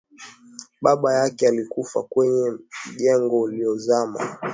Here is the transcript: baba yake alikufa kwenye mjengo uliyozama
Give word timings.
baba 0.81 1.13
yake 1.13 1.47
alikufa 1.47 2.03
kwenye 2.03 2.57
mjengo 2.93 3.41
uliyozama 3.41 4.37